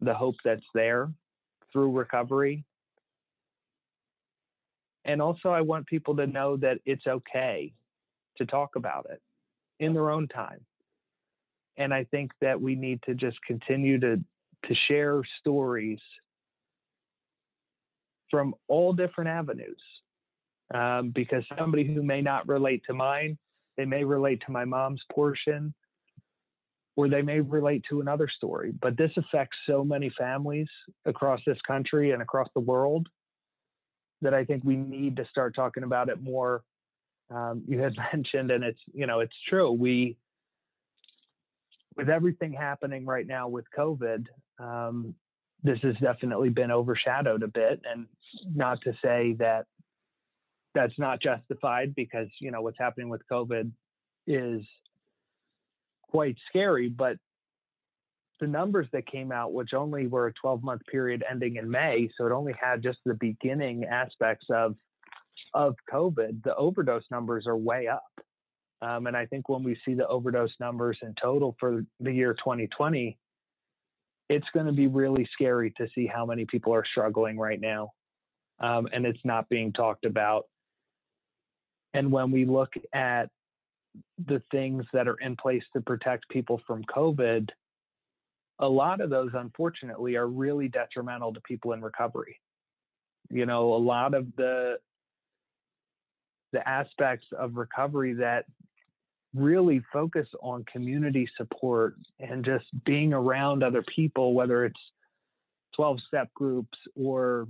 [0.00, 1.10] the hope that's there
[1.72, 2.64] through recovery.
[5.04, 7.72] And also, I want people to know that it's okay
[8.38, 9.20] to talk about it
[9.80, 10.60] in their own time.
[11.76, 14.20] And I think that we need to just continue to
[14.66, 15.98] to share stories
[18.30, 19.80] from all different avenues.
[20.72, 23.36] Um, because somebody who may not relate to mine,
[23.76, 25.74] they may relate to my mom's portion,
[26.96, 28.72] or they may relate to another story.
[28.80, 30.68] But this affects so many families
[31.04, 33.08] across this country and across the world
[34.22, 36.62] that I think we need to start talking about it more.
[37.32, 39.72] Um, you had mentioned, and it's you know it's true.
[39.72, 40.16] We
[41.96, 44.26] with everything happening right now with COVID,
[44.58, 45.14] um,
[45.62, 47.80] this has definitely been overshadowed a bit.
[47.90, 48.06] And
[48.54, 49.66] not to say that
[50.74, 53.70] that's not justified because, you know, what's happening with COVID
[54.26, 54.62] is
[56.02, 57.16] quite scary, but
[58.40, 62.08] the numbers that came out, which only were a 12 month period ending in May,
[62.16, 64.74] so it only had just the beginning aspects of
[65.54, 68.02] of COVID, the overdose numbers are way up.
[68.80, 72.34] Um, and I think when we see the overdose numbers in total for the year
[72.34, 73.16] 2020,
[74.28, 77.90] it's going to be really scary to see how many people are struggling right now.
[78.60, 80.46] Um, and it's not being talked about.
[81.94, 83.28] And when we look at
[84.26, 87.50] the things that are in place to protect people from COVID,
[88.58, 92.40] a lot of those, unfortunately, are really detrimental to people in recovery.
[93.30, 94.78] You know, a lot of the
[96.52, 98.44] the aspects of recovery that
[99.34, 104.80] really focus on community support and just being around other people, whether it's
[105.76, 107.48] 12 step groups or,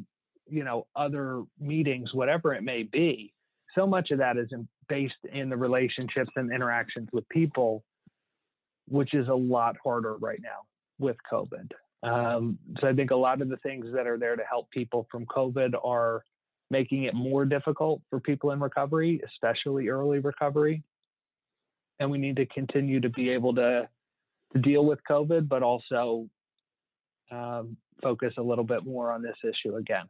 [0.48, 3.32] you know, other meetings, whatever it may be.
[3.74, 7.82] So much of that is in, based in the relationships and interactions with people,
[8.86, 10.60] which is a lot harder right now
[10.98, 11.72] with COVID.
[12.04, 15.06] Um, so I think a lot of the things that are there to help people
[15.10, 16.24] from COVID are
[16.72, 20.82] making it more difficult for people in recovery, especially early recovery.
[22.00, 23.88] And we need to continue to be able to
[24.54, 26.28] to deal with COVID, but also
[27.30, 30.06] um, focus a little bit more on this issue again.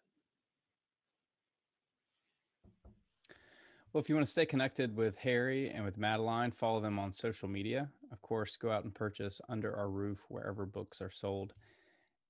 [3.93, 7.13] Well, if you want to stay connected with Harry and with Madeleine, follow them on
[7.13, 7.89] social media.
[8.11, 11.53] Of course, go out and purchase Under Our Roof wherever books are sold.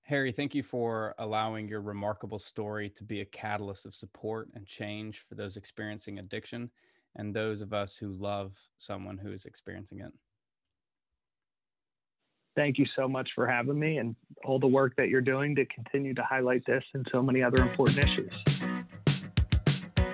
[0.04, 4.66] Harry, thank you for allowing your remarkable story to be a catalyst of support and
[4.66, 6.68] change for those experiencing addiction
[7.16, 10.12] and those of us who love someone who is experiencing it.
[12.56, 15.64] Thank you so much for having me and all the work that you're doing to
[15.66, 18.32] continue to highlight this and so many other important issues.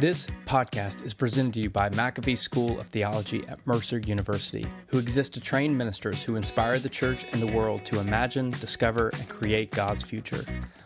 [0.00, 4.98] This podcast is presented to you by McAfee School of Theology at Mercer University, who
[4.98, 9.28] exists to train ministers who inspire the church and the world to imagine, discover, and
[9.28, 10.44] create God's future.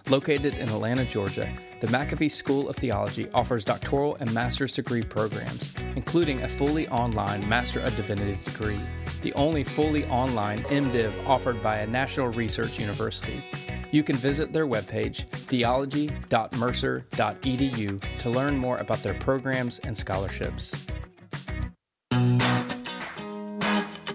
[0.09, 5.75] Located in Atlanta, Georgia, the McAfee School of Theology offers doctoral and master's degree programs,
[5.95, 8.81] including a fully online Master of Divinity degree,
[9.21, 13.43] the only fully online MDiv offered by a national research university.
[13.93, 20.75] You can visit their webpage, theology.mercer.edu, to learn more about their programs and scholarships.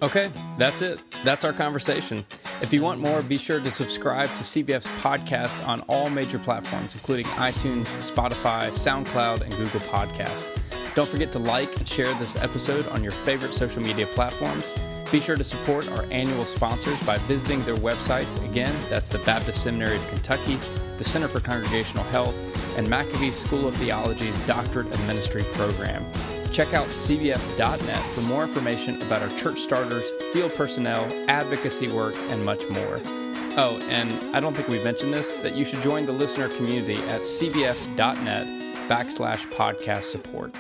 [0.02, 1.00] Okay, that's it.
[1.24, 2.26] That's our conversation.
[2.62, 6.94] If you want more, be sure to subscribe to CBF's podcast on all major platforms,
[6.94, 10.46] including iTunes, Spotify, SoundCloud, and Google Podcast.
[10.94, 14.74] Don't forget to like and share this episode on your favorite social media platforms.
[15.12, 18.44] Be sure to support our annual sponsors by visiting their websites.
[18.50, 20.60] Again, that's the Baptist Seminary of Kentucky,
[20.98, 22.36] the Center for Congregational Health,
[22.78, 26.06] and McAfee School of Theology's Doctorate of Ministry program.
[26.52, 32.44] Check out cbf.net for more information about our church starters, field personnel, advocacy work, and
[32.44, 33.00] much more.
[33.60, 36.98] Oh, and I don't think we mentioned this, that you should join the listener community
[37.08, 38.48] at cbf.net
[38.90, 40.54] backslash podcast support.